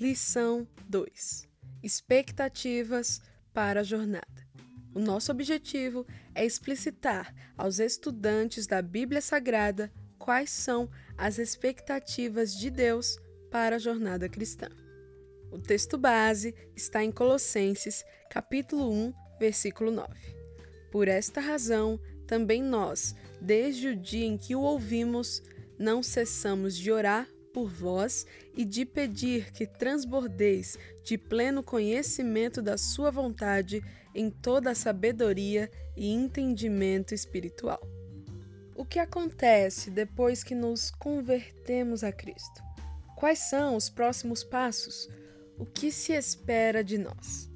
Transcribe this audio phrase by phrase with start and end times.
[0.00, 1.48] Lição 2:
[1.82, 3.20] Expectativas
[3.52, 4.46] para a jornada.
[4.94, 6.06] O nosso objetivo
[6.36, 13.18] é explicitar aos estudantes da Bíblia Sagrada quais são as expectativas de Deus
[13.50, 14.68] para a jornada cristã.
[15.50, 20.14] O texto base está em Colossenses, capítulo 1, versículo 9.
[20.92, 25.42] Por esta razão, também nós, desde o dia em que o ouvimos,
[25.76, 32.76] não cessamos de orar por vós e de pedir que transbordeis de pleno conhecimento da
[32.76, 33.82] Sua vontade
[34.14, 37.80] em toda a sabedoria e entendimento espiritual.
[38.74, 42.62] O que acontece depois que nos convertemos a Cristo?
[43.16, 45.08] Quais são os próximos passos?
[45.58, 47.50] O que se espera de nós?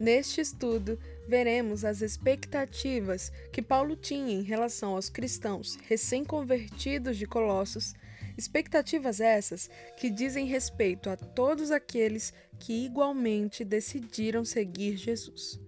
[0.00, 0.98] Neste estudo,
[1.28, 7.94] veremos as expectativas que Paulo tinha em relação aos cristãos recém-convertidos de Colossos,
[8.36, 15.60] expectativas essas que dizem respeito a todos aqueles que igualmente decidiram seguir Jesus.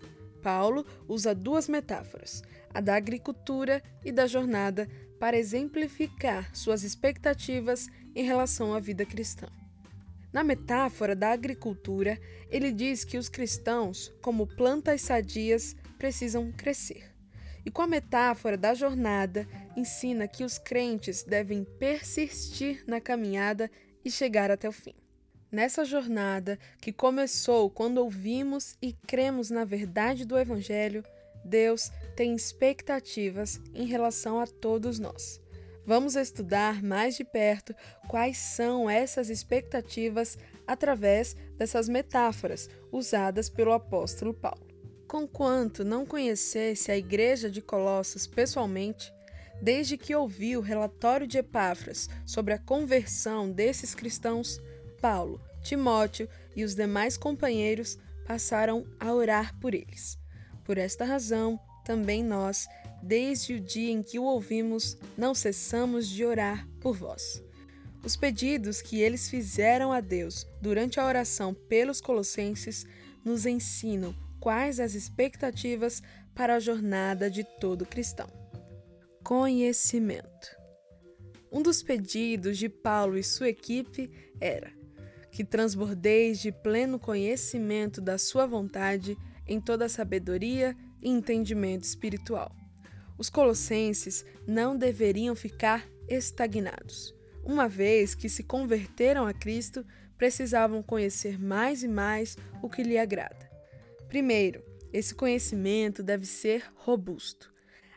[0.42, 4.88] Paulo usa duas metáforas, a da agricultura e da jornada,
[5.18, 9.46] para exemplificar suas expectativas em relação à vida cristã.
[10.32, 17.10] Na metáfora da agricultura, ele diz que os cristãos, como plantas sadias, precisam crescer.
[17.64, 23.70] E com a metáfora da jornada, ensina que os crentes devem persistir na caminhada
[24.04, 24.94] e chegar até o fim.
[25.50, 31.04] Nessa jornada, que começou quando ouvimos e cremos na verdade do Evangelho,
[31.44, 35.40] Deus tem expectativas em relação a todos nós.
[35.86, 37.72] Vamos estudar mais de perto
[38.08, 44.66] quais são essas expectativas através dessas metáforas usadas pelo apóstolo Paulo.
[45.06, 49.13] Conquanto não conhecesse a igreja de Colossos pessoalmente,
[49.60, 54.60] desde que ouviu o relatório de Epáfras sobre a conversão desses cristãos,
[55.00, 60.18] Paulo, Timóteo e os demais companheiros passaram a orar por eles.
[60.64, 62.66] Por esta razão, também nós,
[63.02, 67.42] desde o dia em que o ouvimos, não cessamos de orar por vós.
[68.02, 72.86] Os pedidos que eles fizeram a Deus durante a oração pelos Colossenses
[73.24, 76.02] nos ensinam quais as expectativas
[76.34, 78.43] para a jornada de todo cristão.
[79.24, 80.54] Conhecimento.
[81.50, 84.70] Um dos pedidos de Paulo e sua equipe era
[85.32, 92.54] que transbordeis de pleno conhecimento da Sua vontade em toda sabedoria e entendimento espiritual.
[93.16, 97.14] Os colossenses não deveriam ficar estagnados.
[97.42, 99.86] Uma vez que se converteram a Cristo,
[100.18, 103.50] precisavam conhecer mais e mais o que lhe agrada.
[104.06, 104.62] Primeiro,
[104.92, 107.53] esse conhecimento deve ser robusto.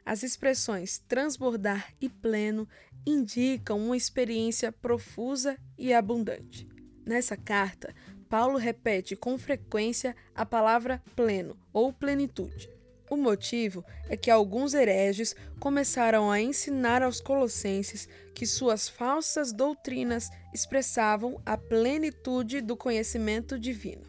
[0.07, 2.66] As expressões transbordar e pleno
[3.06, 6.66] indicam uma experiência profusa e abundante.
[7.06, 7.94] Nessa carta,
[8.29, 12.69] Paulo repete com frequência a palavra pleno ou plenitude.
[13.09, 20.29] O motivo é que alguns hereges começaram a ensinar aos colossenses que suas falsas doutrinas
[20.53, 24.03] expressavam a plenitude do conhecimento divino.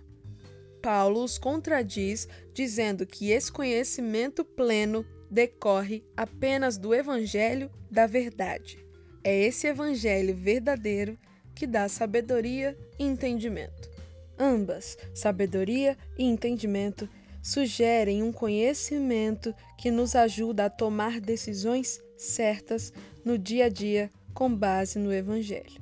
[0.80, 8.78] Paulo os contradiz, dizendo que esse conhecimento pleno decorre apenas do Evangelho da Verdade.
[9.22, 11.18] É esse Evangelho verdadeiro
[11.54, 13.90] que dá sabedoria e entendimento.
[14.38, 17.08] Ambas, sabedoria e entendimento,
[17.42, 22.92] sugerem um conhecimento que nos ajuda a tomar decisões certas
[23.24, 25.80] no dia a dia com base no Evangelho.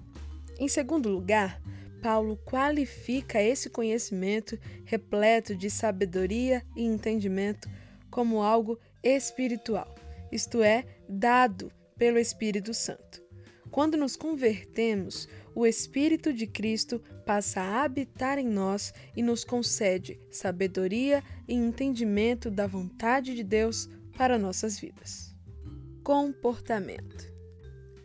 [0.58, 1.60] Em segundo lugar,
[2.02, 7.68] Paulo qualifica esse conhecimento repleto de sabedoria e entendimento
[8.10, 9.94] como algo espiritual,
[10.30, 13.22] isto é, dado pelo Espírito Santo.
[13.70, 20.20] Quando nos convertemos, o Espírito de Cristo passa a habitar em nós e nos concede
[20.30, 25.34] sabedoria e entendimento da vontade de Deus para nossas vidas.
[26.02, 27.35] Comportamento.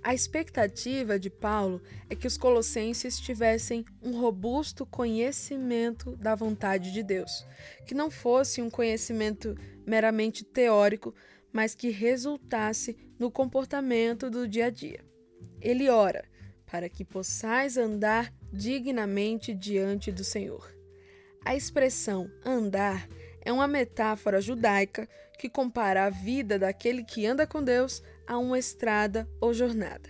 [0.04, 1.80] A expectativa de Paulo
[2.10, 7.46] é que os colossenses tivessem um robusto conhecimento da vontade de Deus,
[7.86, 9.56] que não fosse um conhecimento
[9.86, 11.14] meramente teórico,
[11.54, 15.06] mas que resultasse no comportamento do dia a dia.
[15.62, 16.26] Ele ora
[16.66, 20.74] para que possais andar dignamente diante do Senhor.
[21.46, 23.08] A expressão andar
[23.44, 25.08] é uma metáfora judaica
[25.38, 30.10] que compara a vida daquele que anda com Deus a uma estrada ou jornada.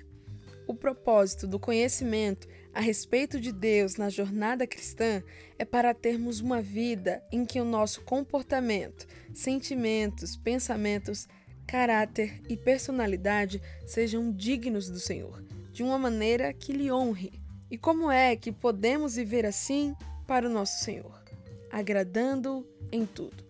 [0.67, 5.21] O propósito do conhecimento a respeito de Deus na jornada cristã
[5.59, 11.27] é para termos uma vida em que o nosso comportamento, sentimentos, pensamentos
[11.71, 15.41] caráter e personalidade sejam dignos do Senhor,
[15.71, 17.41] de uma maneira que lhe honre.
[17.69, 19.95] E como é que podemos viver assim
[20.27, 21.23] para o nosso Senhor?
[21.71, 23.43] Agradando-o em tudo,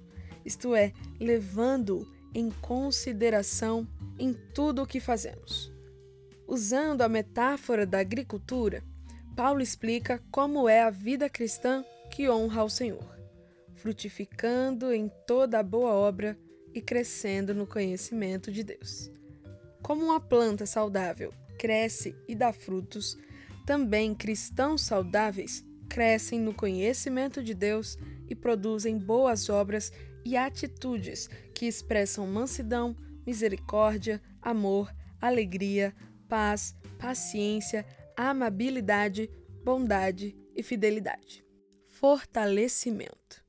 [0.46, 5.72] isto é, levando-o em consideração em tudo o que fazemos.
[6.48, 8.84] Usando a metáfora da agricultura,
[9.36, 13.18] Paulo explica como é a vida cristã que honra ao Senhor,
[13.76, 16.38] frutificando em toda a boa obra
[16.74, 19.12] e crescendo no conhecimento de Deus.
[19.82, 23.18] Como uma planta saudável cresce e dá frutos,
[23.66, 27.98] também cristãos saudáveis crescem no conhecimento de Deus
[28.30, 29.92] e produzem boas obras
[30.24, 32.96] e atitudes que expressam mansidão,
[33.28, 34.90] misericórdia, amor,
[35.20, 35.94] alegria,
[36.30, 37.86] paz, paciência,
[38.16, 39.30] amabilidade,
[39.66, 41.44] bondade e fidelidade.
[41.90, 43.44] Fortalecimento.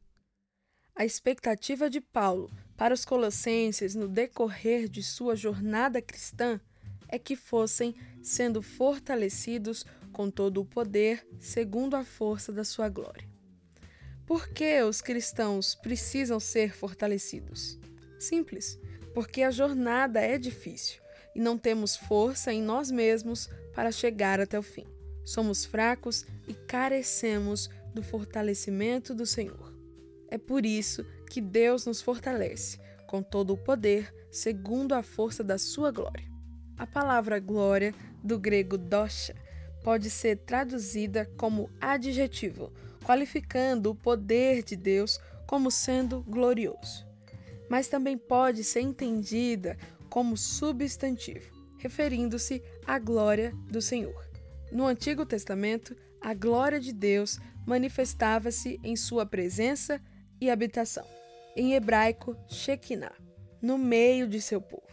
[0.97, 6.61] A expectativa de Paulo para os colossenses no decorrer de sua jornada cristã
[7.07, 13.27] é que fossem sendo fortalecidos com todo o poder, segundo a força da sua glória.
[14.27, 17.79] Por que os cristãos precisam ser fortalecidos?
[18.19, 18.79] Simples,
[19.15, 21.01] porque a jornada é difícil
[21.35, 24.87] e não temos força em nós mesmos para chegar até o fim.
[25.25, 29.73] Somos fracos e carecemos do fortalecimento do Senhor.
[30.29, 35.59] É por isso que Deus nos fortalece com todo o poder, segundo a força da
[35.59, 36.25] sua glória.
[36.79, 37.95] A palavra glória,
[38.25, 39.37] do grego dosha,
[39.83, 42.73] pode ser traduzida como adjetivo,
[43.05, 47.07] qualificando o poder de Deus como sendo glorioso.
[47.69, 49.77] Mas também pode ser entendida
[50.09, 54.25] como substantivo, referindo-se à glória do Senhor.
[54.71, 60.01] No Antigo Testamento, a glória de Deus manifestava-se em sua presença
[60.41, 61.07] e habitação.
[61.57, 63.13] Em hebraico, Shekinah,
[63.61, 64.92] no meio de seu povo.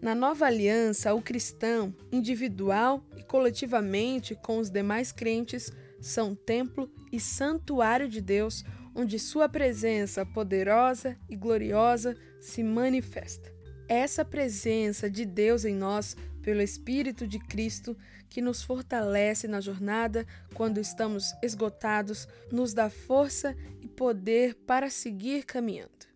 [0.00, 7.18] Na nova aliança, o cristão, individual e coletivamente com os demais crentes, são templo e
[7.18, 8.64] santuário de Deus,
[8.94, 13.52] onde sua presença poderosa e gloriosa se manifesta.
[13.88, 17.96] Essa presença de Deus em nós, pelo Espírito de Cristo,
[18.28, 20.24] que nos fortalece na jornada
[20.54, 26.06] quando estamos esgotados, nos dá força e poder para seguir caminhando.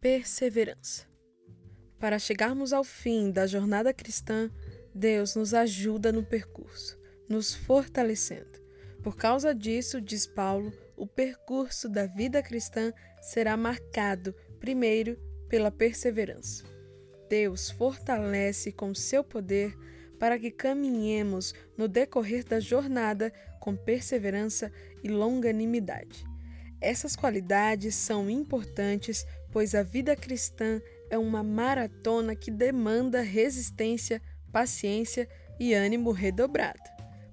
[0.00, 1.07] Perseverança.
[1.98, 4.50] Para chegarmos ao fim da jornada cristã,
[4.94, 6.98] Deus nos ajuda no percurso,
[7.28, 8.58] nos fortalecendo.
[9.02, 15.18] Por causa disso, diz Paulo, o percurso da vida cristã será marcado, primeiro,
[15.48, 16.64] pela perseverança.
[17.28, 19.76] Deus fortalece com seu poder
[20.18, 24.72] para que caminhemos no decorrer da jornada com perseverança
[25.02, 26.24] e longanimidade.
[26.80, 34.20] Essas qualidades são importantes, pois a vida cristã é uma maratona que demanda resistência,
[34.52, 35.28] paciência
[35.58, 36.82] e ânimo redobrado.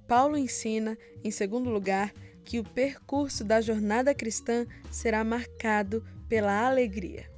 [0.07, 2.13] Paulo ensina, em segundo lugar,
[2.44, 7.30] que o percurso da jornada cristã será marcado pela alegria.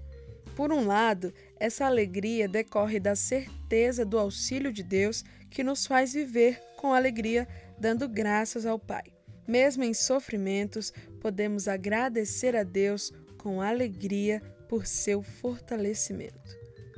[0.55, 6.13] Por um lado, essa alegria decorre da certeza do auxílio de Deus que nos faz
[6.13, 7.47] viver com alegria,
[7.79, 9.03] dando graças ao Pai.
[9.47, 10.91] Mesmo em sofrimentos,
[11.21, 16.57] podemos agradecer a Deus com alegria por seu fortalecimento.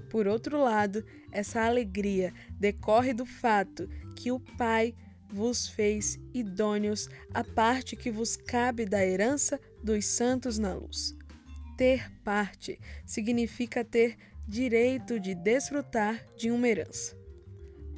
[0.10, 4.96] Por outro lado, essa alegria decorre do fato que o Pai
[5.32, 11.16] vos fez idôneos à parte que vos cabe da herança dos santos na luz.
[11.78, 14.18] Ter parte significa ter
[14.48, 17.16] direito de desfrutar de uma herança.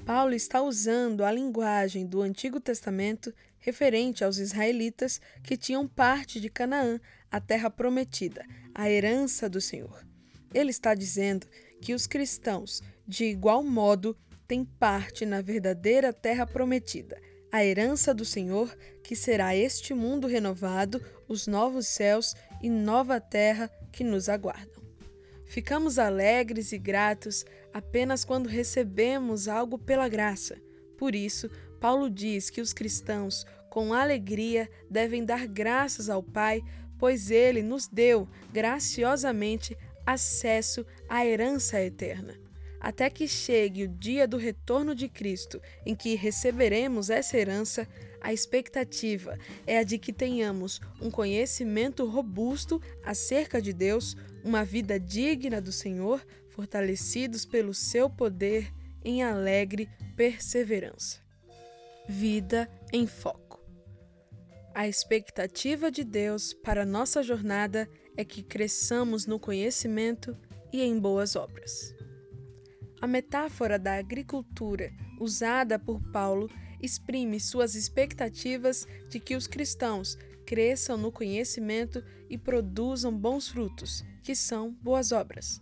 [0.05, 6.49] Paulo está usando a linguagem do Antigo Testamento referente aos israelitas que tinham parte de
[6.49, 6.99] Canaã,
[7.31, 10.05] a terra prometida, a herança do Senhor.
[10.53, 11.47] Ele está dizendo
[11.81, 17.17] que os cristãos, de igual modo, têm parte na verdadeira terra prometida,
[17.51, 23.69] a herança do Senhor, que será este mundo renovado, os novos céus e nova terra
[23.91, 24.81] que nos aguardam.
[25.45, 30.57] Ficamos alegres e gratos apenas quando recebemos algo pela graça.
[30.97, 31.49] Por isso,
[31.81, 36.63] Paulo diz que os cristãos, com alegria, devem dar graças ao Pai,
[36.99, 42.39] pois ele nos deu graciosamente acesso à herança eterna.
[42.79, 47.87] Até que chegue o dia do retorno de Cristo, em que receberemos essa herança,
[48.21, 49.35] a expectativa
[49.65, 55.71] é a de que tenhamos um conhecimento robusto acerca de Deus, uma vida digna do
[55.71, 58.71] Senhor, fortalecidos pelo seu poder
[59.03, 61.30] em alegre perseverança.
[62.07, 63.63] Vida em foco.
[64.73, 70.35] A expectativa de Deus para nossa jornada é que cresçamos no conhecimento
[70.73, 71.93] e em boas obras.
[73.01, 76.49] A metáfora da agricultura usada por Paulo
[76.81, 84.35] exprime suas expectativas de que os cristãos cresçam no conhecimento e produzam bons frutos, que
[84.35, 85.61] são boas obras.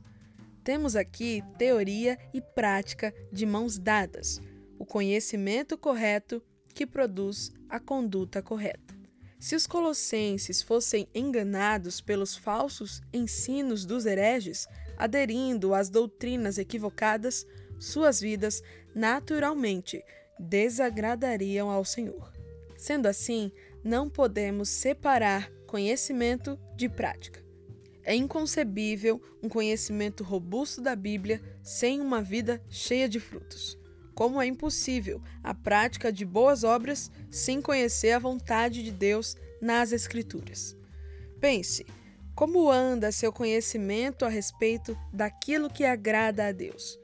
[0.64, 4.40] Temos aqui teoria e prática de mãos dadas,
[4.80, 6.42] o conhecimento correto
[6.74, 8.98] que produz a conduta correta.
[9.38, 14.68] Se os colossenses fossem enganados pelos falsos ensinos dos hereges,
[14.98, 17.46] aderindo às doutrinas equivocadas,
[17.78, 18.64] suas vidas
[18.96, 20.04] naturalmente
[20.38, 22.34] desagradariam ao Senhor.
[22.78, 23.52] Sendo assim,
[23.84, 27.44] não podemos separar conhecimento de prática.
[28.04, 33.79] É inconcebível um conhecimento robusto da Bíblia sem uma vida cheia de frutos.
[34.20, 39.94] Como é impossível a prática de boas obras sem conhecer a vontade de Deus nas
[39.94, 40.76] Escrituras.
[41.40, 41.86] Pense,
[42.36, 47.00] como anda seu conhecimento a respeito daquilo que agrada a Deus?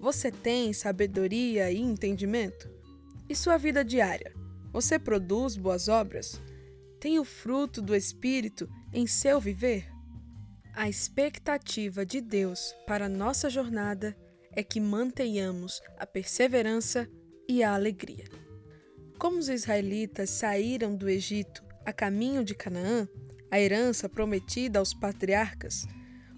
[0.00, 2.66] Você tem sabedoria e entendimento?
[3.28, 4.32] E sua vida diária?
[4.72, 6.40] Você produz boas obras?
[6.98, 9.86] Tem o fruto do Espírito em seu viver?
[10.72, 14.16] A expectativa de Deus para nossa jornada
[14.54, 17.08] é que mantenhamos a perseverança
[17.48, 18.24] e a alegria.
[19.18, 23.08] Como os israelitas saíram do Egito a caminho de Canaã,
[23.50, 25.86] a herança prometida aos patriarcas,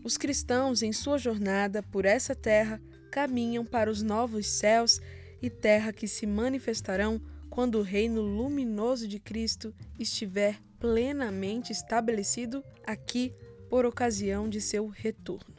[0.04, 2.80] os cristãos em sua jornada por essa terra
[3.10, 5.00] caminham para os novos céus
[5.40, 7.20] e terra que se manifestarão
[7.50, 13.34] quando o reino luminoso de Cristo estiver plenamente estabelecido aqui
[13.68, 15.55] por ocasião de seu retorno.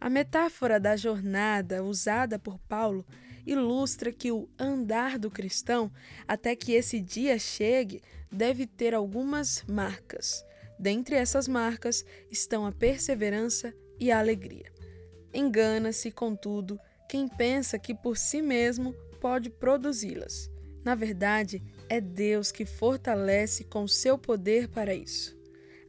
[0.00, 3.04] A metáfora da jornada usada por Paulo
[3.46, 5.92] ilustra que o andar do cristão,
[6.26, 8.00] até que esse dia chegue,
[8.32, 10.42] deve ter algumas marcas.
[10.78, 14.72] Dentre essas marcas estão a perseverança e a alegria.
[15.34, 20.50] Engana-se, contudo, quem pensa que por si mesmo pode produzi-las.
[20.82, 25.38] Na verdade, é Deus que fortalece com seu poder para isso.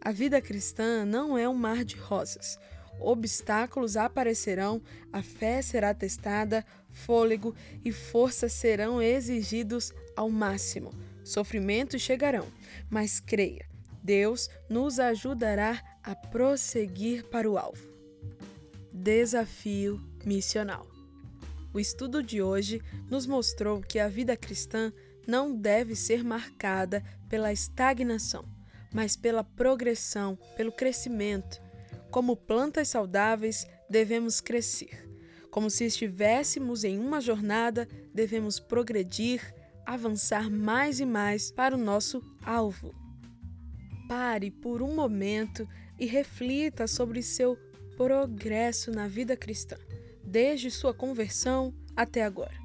[0.01, 2.59] A vida cristã não é um mar de rosas
[3.01, 4.81] obstáculos aparecerão,
[5.11, 10.91] a fé será testada, fôlego e força serão exigidos ao máximo.
[11.23, 12.47] Sofrimentos chegarão,
[12.89, 13.65] mas creia,
[14.03, 17.89] Deus nos ajudará a prosseguir para o alvo.
[18.91, 20.87] Desafio missional.
[21.73, 24.91] O estudo de hoje nos mostrou que a vida cristã
[25.25, 28.43] não deve ser marcada pela estagnação,
[28.93, 31.61] mas pela progressão, pelo crescimento
[32.11, 35.09] como plantas saudáveis, devemos crescer.
[35.49, 39.41] Como se estivéssemos em uma jornada, devemos progredir,
[39.85, 42.93] avançar mais e mais para o nosso alvo.
[44.07, 47.57] Pare por um momento e reflita sobre seu
[47.95, 49.77] progresso na vida cristã,
[50.23, 52.59] desde sua conversão até agora.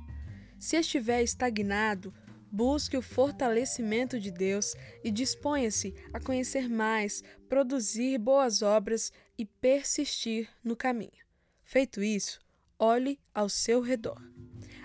[0.58, 2.12] Se estiver estagnado,
[2.50, 10.48] Busque o fortalecimento de Deus e disponha-se a conhecer mais, produzir boas obras e persistir
[10.62, 11.26] no caminho.
[11.62, 12.40] Feito isso,
[12.78, 14.22] olhe ao seu redor.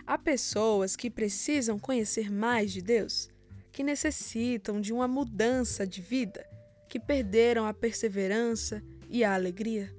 [0.05, 3.29] Há pessoas que precisam conhecer mais de Deus,
[3.71, 6.45] que necessitam de uma mudança de vida,
[6.89, 9.95] que perderam a perseverança e a alegria.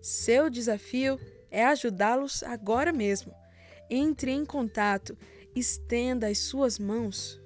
[0.00, 3.32] Seu desafio é ajudá-los agora mesmo.
[3.88, 5.16] Entre em contato
[5.54, 7.41] estenda as suas mãos